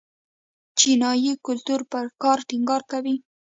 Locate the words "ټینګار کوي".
2.49-3.15